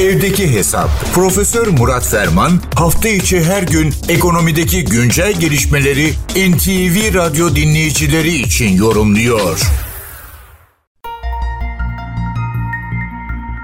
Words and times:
Evdeki 0.00 0.56
Hesap. 0.56 0.88
Profesör 1.14 1.66
Murat 1.78 2.06
Ferman 2.12 2.50
hafta 2.78 3.08
içi 3.08 3.36
her 3.50 3.62
gün 3.74 3.88
ekonomideki 4.16 4.84
güncel 4.84 5.32
gelişmeleri 5.40 6.06
NTV 6.50 6.96
Radyo 7.18 7.46
dinleyicileri 7.58 8.28
için 8.28 8.70
yorumluyor. 8.84 9.56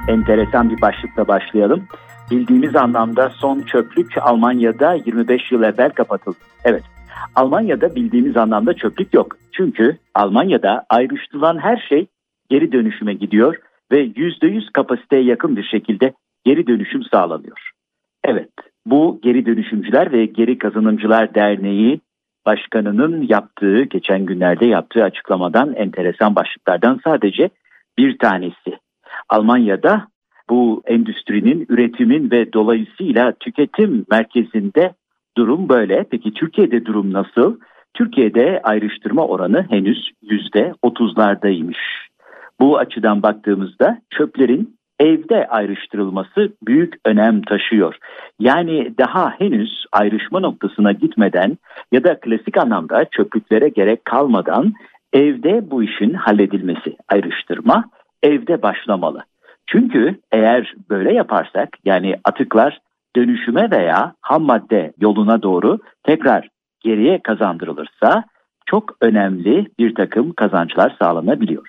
Enteresan 0.08 0.70
bir 0.70 0.80
başlıkla 0.80 1.28
başlayalım. 1.28 1.88
Bildiğimiz 2.30 2.76
anlamda 2.76 3.30
son 3.30 3.60
çöplük 3.60 4.18
Almanya'da 4.20 4.94
25 4.94 5.52
yıl 5.52 5.62
evvel 5.62 5.90
kapatıldı. 5.90 6.38
Evet, 6.64 6.82
Almanya'da 7.34 7.94
bildiğimiz 7.94 8.36
anlamda 8.36 8.74
çöplük 8.74 9.14
yok. 9.14 9.36
Çünkü 9.52 9.98
Almanya'da 10.14 10.84
ayrıştırılan 10.88 11.58
her 11.58 11.86
şey 11.88 12.06
geri 12.50 12.72
dönüşüme 12.72 13.14
gidiyor 13.14 13.56
ve 13.92 14.04
%100 14.04 14.72
kapasiteye 14.72 15.22
yakın 15.22 15.56
bir 15.56 15.64
şekilde 15.64 16.12
geri 16.44 16.66
dönüşüm 16.66 17.02
sağlanıyor. 17.02 17.70
Evet, 18.24 18.50
bu 18.86 19.20
geri 19.22 19.46
dönüşümcüler 19.46 20.12
ve 20.12 20.26
geri 20.26 20.58
kazanımcılar 20.58 21.34
derneği 21.34 22.00
başkanının 22.46 23.26
yaptığı, 23.28 23.82
geçen 23.82 24.26
günlerde 24.26 24.66
yaptığı 24.66 25.04
açıklamadan 25.04 25.74
enteresan 25.74 26.36
başlıklardan 26.36 27.00
sadece 27.04 27.50
bir 27.98 28.18
tanesi. 28.18 28.78
Almanya'da 29.28 30.06
bu 30.50 30.82
endüstrinin, 30.86 31.66
üretimin 31.68 32.30
ve 32.30 32.52
dolayısıyla 32.52 33.32
tüketim 33.32 34.04
merkezinde 34.10 34.92
durum 35.36 35.68
böyle. 35.68 36.04
Peki 36.10 36.34
Türkiye'de 36.34 36.84
durum 36.84 37.12
nasıl? 37.12 37.58
Türkiye'de 37.94 38.60
ayrıştırma 38.64 39.26
oranı 39.26 39.66
henüz 39.70 40.10
yüzde 40.22 40.72
otuzlardaymış. 40.82 41.78
Bu 42.60 42.78
açıdan 42.78 43.22
baktığımızda 43.22 43.98
çöplerin 44.10 44.76
evde 45.02 45.46
ayrıştırılması 45.46 46.52
büyük 46.66 46.94
önem 47.04 47.42
taşıyor. 47.42 47.94
Yani 48.38 48.98
daha 48.98 49.30
henüz 49.30 49.84
ayrışma 49.92 50.40
noktasına 50.40 50.92
gitmeden 50.92 51.58
ya 51.92 52.04
da 52.04 52.20
klasik 52.20 52.56
anlamda 52.56 53.04
çöplüklere 53.04 53.68
gerek 53.68 54.04
kalmadan 54.04 54.72
evde 55.12 55.70
bu 55.70 55.82
işin 55.82 56.14
halledilmesi, 56.14 56.96
ayrıştırma 57.08 57.84
evde 58.22 58.62
başlamalı. 58.62 59.22
Çünkü 59.66 60.20
eğer 60.32 60.74
böyle 60.90 61.12
yaparsak 61.12 61.68
yani 61.84 62.16
atıklar 62.24 62.78
dönüşüme 63.16 63.70
veya 63.70 64.14
ham 64.20 64.42
madde 64.42 64.92
yoluna 65.00 65.42
doğru 65.42 65.78
tekrar 66.02 66.48
geriye 66.80 67.18
kazandırılırsa 67.22 68.24
çok 68.66 68.96
önemli 69.00 69.66
bir 69.78 69.94
takım 69.94 70.32
kazançlar 70.32 70.96
sağlanabiliyor. 71.02 71.68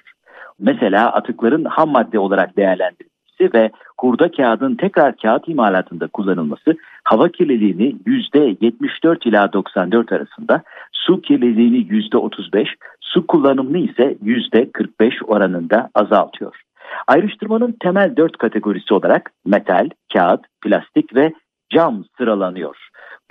Mesela 0.60 1.14
atıkların 1.14 1.66
ham 1.66 1.90
madde 1.90 2.20
olarak 2.20 2.58
değerlendirilmesi 2.58 3.13
ve 3.54 3.72
hurda 4.00 4.32
kağıdın 4.32 4.76
tekrar 4.76 5.18
kağıt 5.18 5.48
imalatında 5.48 6.08
kullanılması 6.08 6.76
hava 7.04 7.30
kirliliğini 7.30 7.96
%74 8.06 9.30
ila 9.30 9.54
94 9.54 10.12
arasında, 10.12 10.62
su 10.92 11.22
kirliliğini 11.22 11.78
%35, 11.78 12.68
su 13.02 13.28
kullanımını 13.28 13.78
ise 13.78 14.18
%45 14.24 15.26
oranında 15.26 15.90
azaltıyor. 15.96 16.62
Ayrıştırmanın 17.08 17.76
temel 17.80 18.16
dört 18.18 18.38
kategorisi 18.38 18.94
olarak 18.94 19.32
metal, 19.46 19.90
kağıt, 20.14 20.42
plastik 20.62 21.16
ve 21.16 21.34
cam 21.70 22.04
sıralanıyor. 22.18 22.76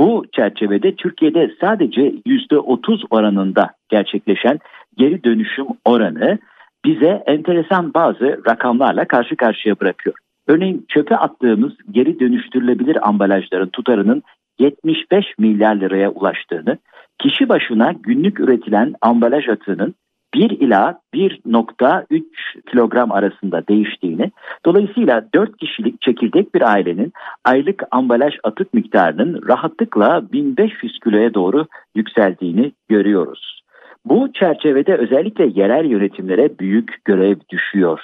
Bu 0.01 0.25
çerçevede 0.33 0.95
Türkiye'de 0.95 1.55
sadece 1.61 2.01
%30 2.27 3.05
oranında 3.11 3.71
gerçekleşen 3.89 4.59
geri 4.97 5.25
dönüşüm 5.25 5.67
oranı 5.85 6.39
bize 6.85 7.23
enteresan 7.27 7.95
bazı 7.95 8.41
rakamlarla 8.49 9.05
karşı 9.05 9.37
karşıya 9.37 9.81
bırakıyor. 9.81 10.17
Örneğin 10.47 10.87
çöpe 10.89 11.17
attığımız 11.17 11.73
geri 11.91 12.21
dönüştürülebilir 12.21 13.09
ambalajların 13.09 13.69
tutarının 13.69 14.23
75 14.59 15.27
milyar 15.39 15.75
liraya 15.75 16.11
ulaştığını, 16.11 16.79
kişi 17.19 17.49
başına 17.49 17.93
günlük 17.93 18.41
üretilen 18.41 18.95
ambalaj 19.01 19.49
atığının 19.49 19.95
1 20.35 20.51
ila 20.51 21.01
1.3 21.15 22.23
kilogram 22.71 23.13
arasında 23.13 23.67
değiştiğini, 23.69 24.31
dolayısıyla 24.67 25.29
4 25.35 25.57
kişilik 25.57 26.01
çekirdek 26.03 26.55
bir 26.55 26.63
ailenin 26.73 27.13
aylık 27.45 27.83
ambalaj 27.91 28.35
atık 28.45 28.75
miktarının 28.75 29.49
rahatlıkla 29.49 30.33
1500 30.33 30.99
kiloya 30.99 31.35
doğru 31.35 31.67
yükseldiğini 31.95 32.73
görüyoruz. 32.89 33.62
Bu 34.05 34.33
çerçevede 34.33 34.97
özellikle 34.97 35.47
yerel 35.55 35.85
yönetimlere 35.85 36.59
büyük 36.59 37.05
görev 37.05 37.37
düşüyor. 37.51 38.01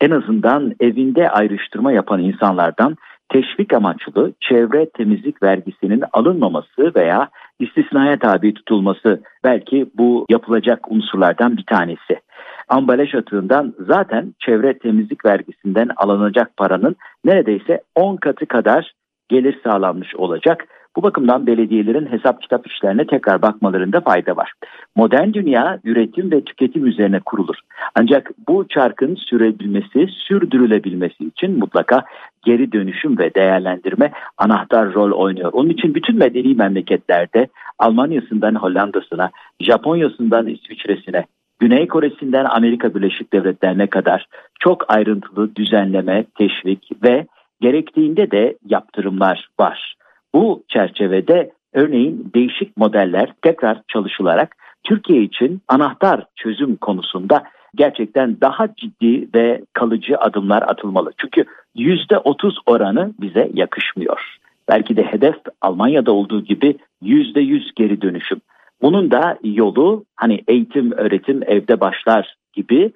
En 0.00 0.10
azından 0.10 0.72
evinde 0.80 1.30
ayrıştırma 1.30 1.92
yapan 1.92 2.20
insanlardan 2.20 2.96
teşvik 3.28 3.74
amaçlı 3.74 4.32
çevre 4.40 4.90
temizlik 4.90 5.42
vergisinin 5.42 6.02
alınmaması 6.12 6.92
veya 6.96 7.28
istisnaya 7.58 8.18
tabi 8.18 8.54
tutulması 8.54 9.22
belki 9.44 9.86
bu 9.94 10.26
yapılacak 10.30 10.90
unsurlardan 10.92 11.56
bir 11.56 11.64
tanesi. 11.64 12.20
Ambalaj 12.68 13.14
atığından 13.14 13.74
zaten 13.78 14.34
çevre 14.38 14.78
temizlik 14.78 15.24
vergisinden 15.24 15.88
alınacak 15.96 16.56
paranın 16.56 16.96
neredeyse 17.24 17.80
10 17.94 18.16
katı 18.16 18.46
kadar 18.46 18.92
gelir 19.28 19.60
sağlanmış 19.64 20.16
olacak. 20.16 20.64
Bu 20.96 21.02
bakımdan 21.02 21.46
belediyelerin 21.46 22.06
hesap 22.06 22.42
kitap 22.42 22.66
işlerine 22.66 23.06
tekrar 23.06 23.42
bakmalarında 23.42 24.00
fayda 24.00 24.36
var. 24.36 24.52
Modern 24.96 25.32
dünya 25.32 25.78
üretim 25.84 26.30
ve 26.30 26.40
tüketim 26.40 26.86
üzerine 26.86 27.20
kurulur. 27.20 27.56
Ancak 27.94 28.30
bu 28.48 28.68
çarkın 28.68 29.14
sürebilmesi, 29.14 30.06
sürdürülebilmesi 30.08 31.24
için 31.24 31.58
mutlaka 31.58 32.04
geri 32.44 32.72
dönüşüm 32.72 33.18
ve 33.18 33.34
değerlendirme 33.34 34.12
anahtar 34.38 34.94
rol 34.94 35.12
oynuyor. 35.12 35.52
Onun 35.52 35.68
için 35.68 35.94
bütün 35.94 36.18
medeni 36.18 36.54
memleketlerde 36.54 37.48
Almanya'sından 37.78 38.54
Hollanda'sına, 38.54 39.30
Japonya'sından 39.60 40.46
İsviçre'sine, 40.46 41.24
Güney 41.58 41.88
Kore'sinden 41.88 42.44
Amerika 42.44 42.94
Birleşik 42.94 43.32
Devletleri'ne 43.32 43.86
kadar 43.86 44.26
çok 44.60 44.92
ayrıntılı 44.92 45.56
düzenleme, 45.56 46.24
teşvik 46.38 46.90
ve 47.04 47.26
gerektiğinde 47.60 48.30
de 48.30 48.56
yaptırımlar 48.64 49.48
var. 49.60 49.95
Bu 50.36 50.64
çerçevede 50.68 51.50
örneğin 51.72 52.30
değişik 52.34 52.76
modeller 52.76 53.32
tekrar 53.42 53.82
çalışılarak 53.88 54.56
Türkiye 54.84 55.22
için 55.22 55.60
anahtar 55.68 56.26
çözüm 56.36 56.76
konusunda 56.76 57.42
gerçekten 57.74 58.40
daha 58.40 58.74
ciddi 58.74 59.28
ve 59.34 59.62
kalıcı 59.72 60.18
adımlar 60.18 60.62
atılmalı. 60.62 61.12
Çünkü 61.18 61.44
yüzde 61.74 62.18
otuz 62.18 62.58
oranı 62.66 63.12
bize 63.20 63.50
yakışmıyor. 63.54 64.36
Belki 64.68 64.96
de 64.96 65.02
hedef 65.02 65.36
Almanya'da 65.60 66.12
olduğu 66.12 66.44
gibi 66.44 66.76
yüzde 67.02 67.40
yüz 67.40 67.74
geri 67.74 68.02
dönüşüm. 68.02 68.40
Bunun 68.82 69.10
da 69.10 69.38
yolu 69.44 70.04
hani 70.16 70.44
eğitim, 70.48 70.92
öğretim 70.92 71.42
evde 71.46 71.80
başlar 71.80 72.36
gibi 72.52 72.92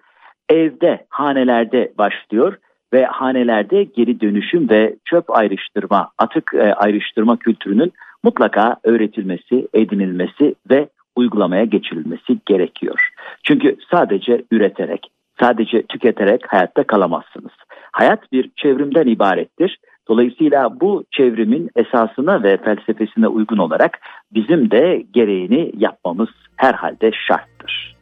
evde, 0.48 1.06
hanelerde 1.08 1.92
başlıyor 1.98 2.56
ve 2.92 3.04
hanelerde 3.04 3.84
geri 3.84 4.20
dönüşüm 4.20 4.70
ve 4.70 4.96
çöp 5.04 5.36
ayrıştırma, 5.36 6.10
atık 6.18 6.54
e, 6.54 6.74
ayrıştırma 6.74 7.36
kültürünün 7.36 7.92
mutlaka 8.24 8.76
öğretilmesi, 8.84 9.68
edinilmesi 9.74 10.54
ve 10.70 10.88
uygulamaya 11.16 11.64
geçirilmesi 11.64 12.38
gerekiyor. 12.46 13.10
Çünkü 13.44 13.76
sadece 13.90 14.44
üreterek, 14.50 15.06
sadece 15.40 15.82
tüketerek 15.82 16.52
hayatta 16.52 16.82
kalamazsınız. 16.84 17.52
Hayat 17.92 18.32
bir 18.32 18.50
çevrimden 18.56 19.06
ibarettir. 19.06 19.78
Dolayısıyla 20.08 20.80
bu 20.80 21.04
çevrimin 21.10 21.70
esasına 21.76 22.42
ve 22.42 22.56
felsefesine 22.56 23.28
uygun 23.28 23.58
olarak 23.58 23.98
bizim 24.34 24.70
de 24.70 25.04
gereğini 25.12 25.72
yapmamız 25.76 26.28
herhalde 26.56 27.10
şarttır. 27.28 27.89